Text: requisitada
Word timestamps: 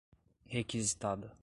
requisitada 0.53 1.37